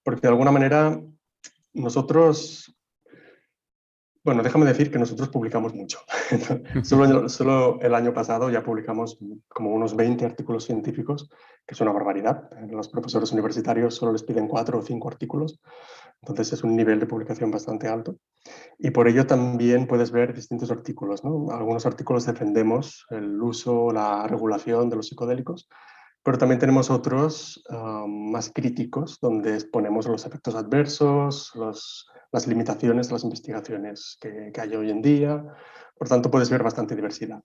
[0.04, 1.00] porque de alguna manera
[1.74, 2.74] nosotros,
[4.24, 5.98] bueno, déjame decir que nosotros publicamos mucho.
[6.82, 11.28] solo, solo, el año pasado ya publicamos como unos 20 artículos científicos,
[11.66, 12.50] que es una barbaridad.
[12.70, 15.60] Los profesores universitarios solo les piden cuatro o cinco artículos,
[16.20, 18.16] entonces es un nivel de publicación bastante alto.
[18.78, 21.24] Y por ello también puedes ver distintos artículos.
[21.24, 21.50] ¿no?
[21.50, 25.68] Algunos artículos defendemos el uso, la regulación de los psicodélicos,
[26.22, 33.14] pero también tenemos otros ah, más críticos, donde exponemos los efectos adversos, las limitaciones de
[33.14, 35.44] las investigaciones que, hay hoy en día.
[35.98, 37.42] Por tanto, puedes ver bastante diversidad.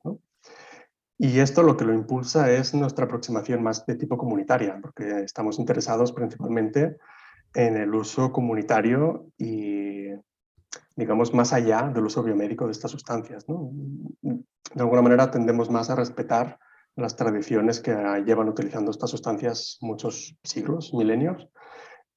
[1.17, 5.57] Y esto lo que lo impulsa es nuestra aproximación más de tipo comunitaria, porque estamos
[5.57, 6.97] interesados principalmente
[7.55, 10.09] en el uso comunitario y,
[10.95, 13.47] digamos, más allá del uso biomédico de estas sustancias.
[13.47, 16.59] De alguna manera tendemos más a respetar
[16.97, 21.47] las tradiciones que llevan utilizando estas sustancias muchos siglos, milenios,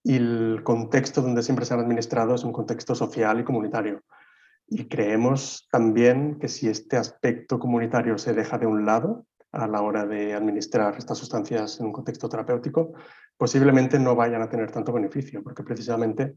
[0.02, 4.02] y el contexto donde siempre se han administrado es un contexto social y comunitario.
[4.66, 9.82] Y creemos también que si este aspecto comunitario se deja de un lado a la
[9.82, 12.94] hora de administrar estas sustancias en un contexto terapéutico,
[13.36, 16.36] posiblemente no vayan a tener tanto beneficio, porque precisamente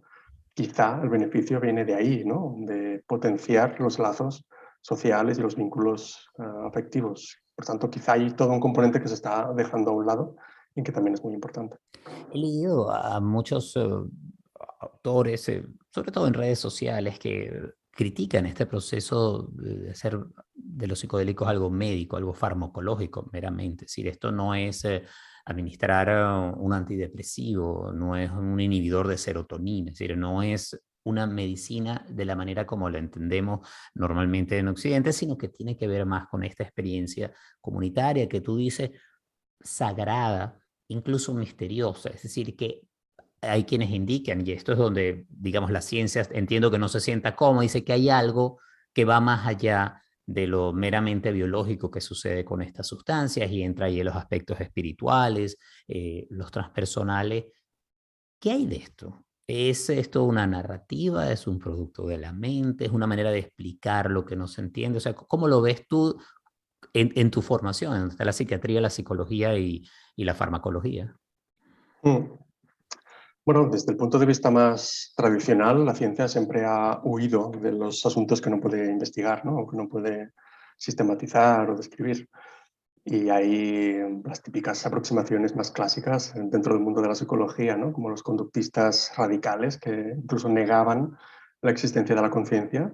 [0.54, 2.56] quizá el beneficio viene de ahí, ¿no?
[2.58, 4.46] de potenciar los lazos
[4.84, 9.14] sociales y los vínculos ah, afectivos por tanto, quizá hay todo un componente que se
[9.14, 10.36] está dejando a un lado
[10.76, 11.78] y que también es muy importante.
[12.32, 13.88] He leído a muchos eh,
[14.80, 20.20] autores, eh, sobre todo en redes sociales, que critican este proceso de hacer
[20.56, 23.86] de los psicodélicos algo médico, algo farmacológico meramente.
[23.86, 25.04] Es decir, esto no es eh,
[25.46, 32.06] administrar un antidepresivo, no es un inhibidor de serotonina, es decir, no es una medicina
[32.10, 36.28] de la manera como la entendemos normalmente en Occidente, sino que tiene que ver más
[36.28, 37.32] con esta experiencia
[37.62, 38.92] comunitaria que tú dices
[39.60, 42.10] sagrada, incluso misteriosa.
[42.10, 42.82] Es decir, que
[43.42, 47.36] hay quienes indican, y esto es donde, digamos, la ciencia, entiendo que no se sienta
[47.36, 48.60] cómoda, dice que hay algo
[48.94, 53.88] que va más allá de lo meramente biológico que sucede con estas sustancias y entra
[53.88, 57.46] ahí en los aspectos espirituales, eh, los transpersonales.
[58.40, 59.26] ¿Qué hay de esto?
[59.46, 61.30] ¿Es esto una narrativa?
[61.32, 62.86] ¿Es un producto de la mente?
[62.86, 64.98] ¿Es una manera de explicar lo que no se entiende?
[65.00, 66.18] O sea, ¿cómo lo ves tú
[66.94, 68.08] en, tu formación?
[68.08, 69.84] Está la psiquiatría, la psicología y,
[70.16, 71.18] la farmacología.
[72.04, 72.20] Mm.
[73.46, 78.06] Bueno, desde el punto de vista más tradicional, la ciencia siempre ha huido de los
[78.06, 79.68] asuntos que no puede investigar, ¿no?
[79.68, 80.32] que no puede
[80.78, 82.30] sistematizar o describir.
[83.06, 87.92] Y hay las típicas aproximaciones más clásicas dentro del mundo de la psicología, ¿no?
[87.92, 91.18] como los conductistas radicales que incluso negaban
[91.62, 92.94] la existencia de la conciencia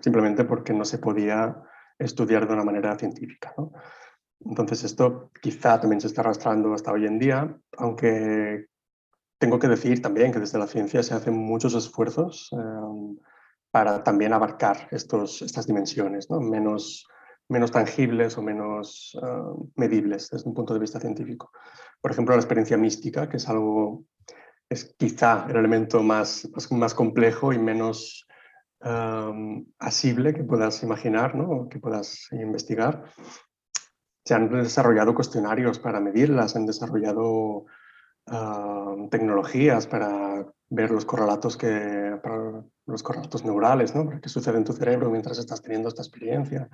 [0.00, 1.62] simplemente porque no se podía
[1.98, 3.54] estudiar de una manera científica.
[3.56, 3.72] ¿no?
[4.44, 8.66] Entonces esto quizá también se está arrastrando hasta hoy en día, aunque
[9.38, 13.18] tengo que decir también que desde la ciencia se hacen muchos esfuerzos eh,
[13.70, 16.40] para también abarcar estos, estas dimensiones, ¿no?
[16.40, 17.06] menos,
[17.50, 21.50] menos tangibles o menos eh, medibles desde un punto de vista científico.
[22.00, 24.04] Por ejemplo, la experiencia mística, que es algo,
[24.68, 28.26] es quizá el elemento más, más, complejo y menos
[28.80, 31.68] um, asible que puedas imaginar, ¿no?
[31.68, 33.04] que puedas investigar.
[34.24, 37.66] Se han desarrollado cuestionarios para medirlas, se han desarrollado
[38.32, 44.08] Ah, tecnologías para ver los correlatos, que, para los correlatos neurales, ¿no?
[44.20, 46.68] qué sucede en tu cerebro mientras estás teniendo esta experiencia.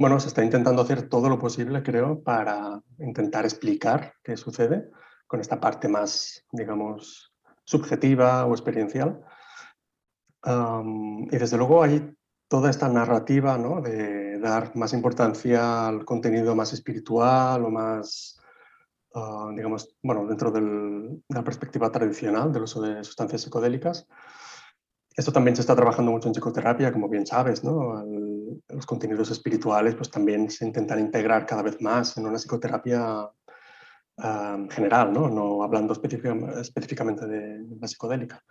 [0.00, 4.90] Bueno, se está intentando hacer todo lo posible, creo, para intentar explicar qué sucede
[5.26, 7.34] con esta parte más, digamos,
[7.64, 9.22] subjetiva o experiencial.
[11.30, 12.16] y desde luego hay
[12.48, 13.82] toda esta narrativa ¿no?
[13.82, 18.40] de dar más importancia al contenido más espiritual o más
[19.12, 24.06] Ah, digamos, bueno, dentro de la perspectiva tradicional del uso de sustancias psicodélicas.
[25.20, 28.02] Esto también se está trabajando mucho en psicoterapia, como bien sabes, ¿no?
[28.70, 33.28] los contenidos espirituales pues también se intentan integrar cada vez más en una psicoterapia
[34.70, 35.28] general, ¿no?
[35.28, 38.42] no hablando específicamente de la psicodélica.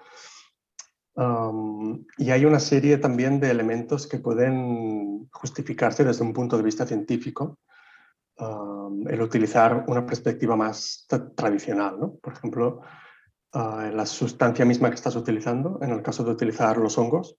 [2.19, 6.85] y hay una serie también de elementos que pueden justificarse desde un punto de vista
[6.85, 7.57] científico
[9.07, 11.99] el utilizar una perspectiva más tradicional.
[11.99, 12.13] ¿no?
[12.21, 12.81] Por ejemplo,
[13.53, 17.37] ah, la sustancia misma que estás utilizando, en el caso de utilizar los hongos.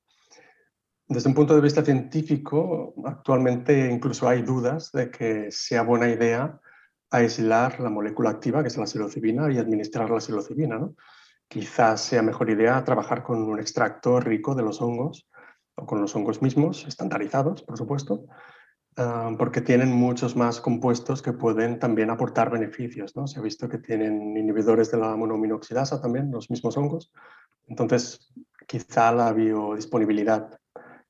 [1.06, 6.61] Desde un punto de vista científico, actualmente incluso hay dudas de que sea buena idea
[7.11, 10.78] aislar la molécula activa, que es la psilocibina, y administrar la psilocibina.
[10.78, 10.94] ¿no?
[11.48, 15.28] Quizás sea mejor idea trabajar con un extracto rico de los hongos
[15.74, 18.26] o con los hongos mismos, estandarizados, por supuesto,
[18.97, 23.16] Ah, porque tienen muchos más compuestos que pueden también aportar beneficios.
[23.16, 23.26] ¿no?
[23.26, 27.12] Se ha visto que tienen inhibidores de la monominoxidasa también, los mismos hongos.
[27.68, 28.32] Entonces,
[28.66, 30.59] quizá la biodisponibilidad,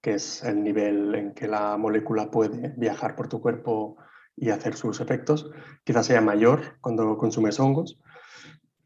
[0.01, 3.97] que es el nivel en que la molécula puede viajar por tu cuerpo
[4.37, 5.51] y hacer sus efectos,
[5.85, 7.99] quizá sea mayor cuando consumes hongos.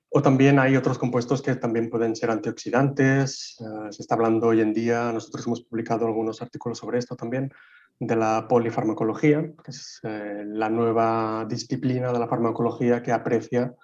[0.09, 3.57] O también hay otros compuestos que también pueden ser antioxidantes.
[3.61, 7.53] Ah, se está hablando hoy en día, nosotros hemos publicado algunos artículos sobre esto también,
[7.99, 13.74] de la polifarmacología, que es eh, la nueva disciplina de la farmacología que aprecia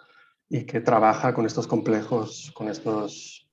[0.49, 3.49] y que trabaja con estos complejos, con estos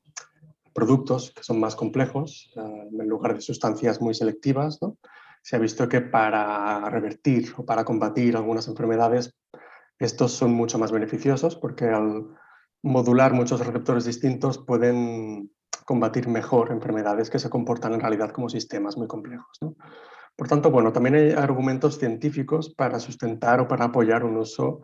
[0.74, 4.80] productos que son más complejos, eh, en lugar de sustancias muy selectivas.
[5.42, 9.36] Se ha visto que para revertir o para combatir algunas enfermedades,
[10.00, 12.28] estos son mucho más beneficiosos porque al
[12.84, 15.52] modular muchos receptores distintos pueden
[15.86, 19.60] combatir mejor enfermedades que se comportan en realidad como sistemas muy complejos.
[20.38, 24.84] Por tanto, bueno, también hay argumentos científicos para sustentar o para apoyar un uso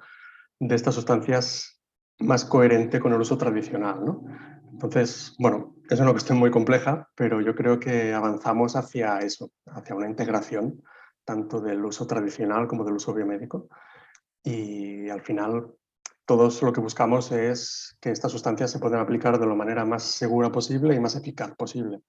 [0.60, 1.80] de estas sustancias
[2.20, 4.04] más coherente con el uso tradicional.
[4.04, 4.24] ¿no?
[4.72, 9.96] Entonces, bueno, es una cuestión muy compleja, pero yo creo que avanzamos hacia eso, hacia
[9.96, 10.82] una integración
[11.24, 13.70] tanto del uso tradicional como del uso biomédico.
[14.44, 15.68] Y al final,
[16.26, 20.04] todos lo que buscamos es que estas sustancias se puedan aplicar de la manera más
[20.04, 22.02] segura posible y más eficaz posible.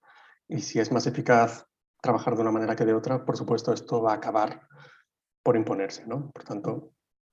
[0.49, 1.67] Y si es más eficaz
[2.05, 4.61] trabajar de una manera que de otra, por supuesto, esto va a acabar
[5.43, 6.31] por imponerse, ¿no?
[6.31, 6.93] Por tanto,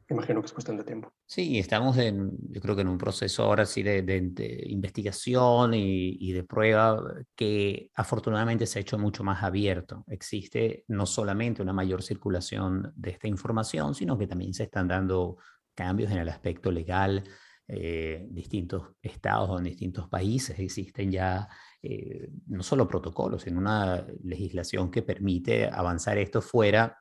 [0.10, 1.14] imagino que es cuestión de tiempo.
[1.26, 6.32] Sí, estamos en, yo creo que en un proceso ahora sí de, investigación y, y,
[6.32, 7.04] de prueba
[7.36, 10.06] que afortunadamente se ha hecho mucho más abierto.
[10.08, 15.38] Existe no solamente una mayor circulación de esta información, sino que también se están dando
[15.76, 17.24] cambios en el aspecto legal.
[17.68, 21.48] Eh, distintos estados o en distintos países existen ya
[21.84, 26.98] eh, no solo protocolos, sino una legislación que permite avanzar esto fuera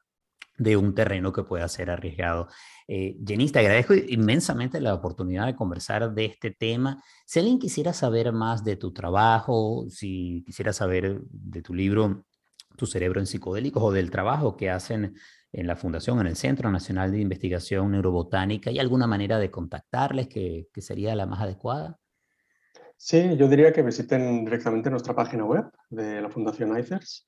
[0.61, 2.49] de un terreno que pueda ser arriesgado.
[2.87, 7.03] Eh, Jenny, te agradezco inmensamente la oportunidad de conversar de este tema.
[7.25, 12.27] Si alguien quisiera saber más de tu trabajo, si quisiera saber de tu libro,
[12.77, 15.15] Tu cerebro en psicodélicos, o del trabajo que hacen
[15.53, 20.29] en la Fundación, en el Centro Nacional de Investigación Neurobotánica, ¿hay alguna manera de contactarles
[20.29, 22.00] que, que sería la más adecuada?
[23.03, 27.27] Sí, yo diría que visiten directamente nuestra página web de la Fundación ICERS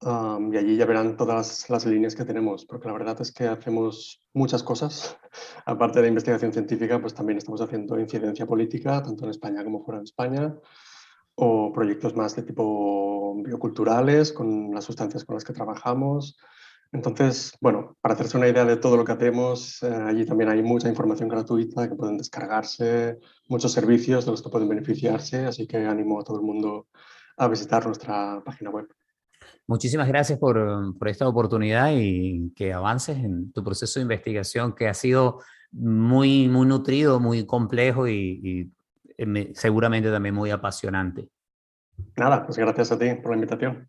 [0.00, 4.20] y allí ya verán todas las líneas que tenemos, porque la verdad es que hacemos
[4.34, 5.16] muchas cosas.
[5.64, 10.00] Aparte de investigación científica, pues también estamos haciendo incidencia política, tanto en España como fuera
[10.00, 10.56] de España,
[11.36, 16.36] o proyectos más de tipo bioculturales, con las sustancias con las que trabajamos.
[16.92, 20.62] Entonces, bueno, para hacerse una idea de todo lo que hacemos, eh, allí también hay
[20.62, 23.18] mucha información gratuita que pueden descargarse,
[23.48, 26.88] muchos servicios de los que pueden beneficiarse, así que animo a todo el mundo
[27.38, 28.88] a visitar nuestra página web.
[29.66, 34.94] Muchísimas gracias por, esta oportunidad y que avances en tu proceso de investigación que ha
[34.94, 35.38] sido
[35.70, 38.70] muy, muy nutrido, muy complejo y,
[39.16, 41.30] y seguramente también muy apasionante.
[42.16, 43.88] Nada, pues gracias a ti por la invitación.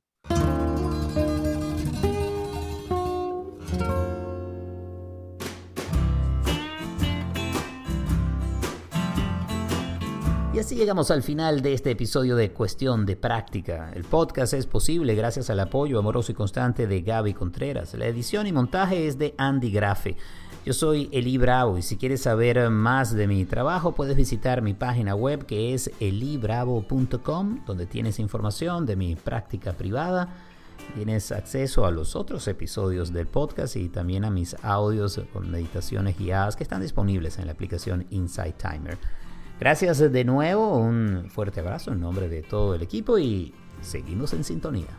[10.64, 13.92] Así llegamos al final de este episodio de Cuestión de Práctica.
[13.94, 17.94] El podcast es posible gracias al apoyo amoroso y constante de Gaby Contreras.
[17.96, 20.16] La edición y montaje es de Andy Grafe.
[20.66, 24.74] Yo soy Eli Bravo y si quieres saber más de mi trabajo puedes visitar mi
[24.74, 30.30] página web que es elibravo.com donde tienes información de mi práctica privada.
[30.96, 36.18] Tienes acceso a los otros episodios del podcast y también a mis audios con meditaciones
[36.18, 38.98] guiadas que están disponibles en la aplicación Insight Timer.
[39.64, 44.44] Gracias de nuevo, un fuerte abrazo en nombre de todo el equipo y seguimos en
[44.44, 44.90] sintonía.